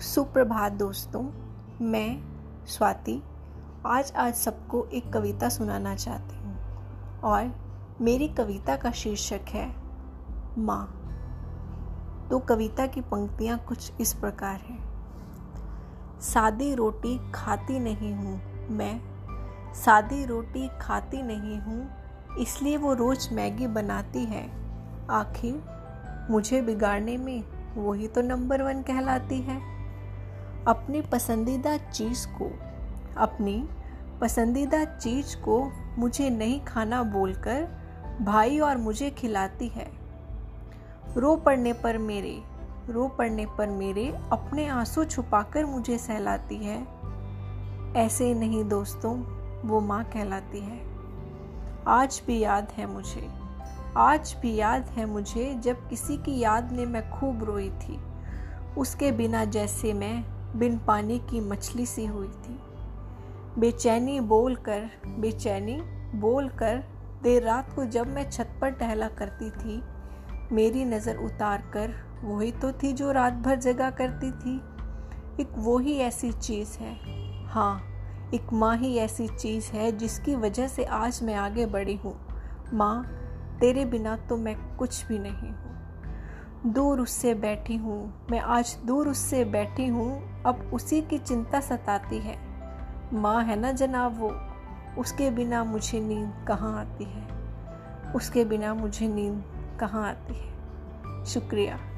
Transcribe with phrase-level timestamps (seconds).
[0.00, 1.22] सुप्रभात दोस्तों,
[1.80, 2.18] मैं
[2.66, 3.22] स्वाति
[3.86, 7.52] आज आज सबको एक कविता सुनाना चाहती हूँ और
[8.00, 9.66] मेरी कविता का शीर्षक है
[10.58, 10.86] माँ।
[12.30, 19.00] तो कविता की पंक्तियाँ कुछ इस प्रकार हैं। सादी रोटी खाती नहीं हूँ मैं,
[19.74, 21.88] सादी रोटी खाती नहीं हूँ,
[22.38, 24.63] इसलिए वो रोज़ मैगी बनाती है।
[25.10, 25.62] आखिर
[26.30, 27.44] मुझे बिगाड़ने में
[27.74, 29.56] वही तो नंबर वन कहलाती है।
[30.66, 32.50] अपनी पसंदीदा चीज़ को,
[33.16, 33.68] अपनी
[34.20, 37.68] पसंदीदा चीज़ को मुझे नहीं खाना बोलकर
[38.22, 39.90] भाई और मुझे खिलाती है।
[41.16, 42.42] रो पड़ने पर मेरे,
[42.88, 46.86] रो पड़ने पर मेरे अपने आँसू छुपाकर मुझे सहलाती है।
[47.96, 49.16] ऐसे नहीं दोस्तों,
[49.68, 50.80] वो माँ कहलाती है।
[51.88, 53.43] आज भी याद है मुझे।
[53.96, 57.98] आज भी याद है मुझे जब किसी की याद में मैं खूब रोई थी।
[58.78, 60.24] उसके बिना जैसे मैं
[60.58, 62.58] बिन पानी की मछली सी हुई थी।
[63.58, 65.80] बेचैनी बोल कर बेचैनी
[66.14, 66.82] बोल कर
[67.22, 69.80] देर रात को जब मैं छत पर टहला करती थी,
[70.52, 74.56] मेरी नज़र उतार कर वही तो थी जो रात भर जगा करती थी।
[75.42, 76.94] एक वो ही ऐसी चीज़ है।
[77.46, 77.82] हाँ
[78.34, 82.18] एक माँ ही ऐसी चीज़ है जिसकी वजह से आज मैं आगे बढ़ी हूँ।
[82.72, 83.20] माँ
[83.60, 85.74] तेरे बिना तो मैं कुछ भी नहीं हूँ।
[86.72, 92.18] दूर उससे बैठी हूँ। मैं आज दूर उससे बैठी हूँ। अब उसी की चिंता सताती
[92.18, 92.38] है।
[93.12, 94.34] माँ है ना जनाब वो?
[95.00, 97.28] उसके बिना मुझे नींद कहाँ आती है?
[98.12, 99.44] उसके बिना मुझे नींद
[99.80, 100.54] कहाँ आती है?
[101.24, 101.93] शुक्रिया।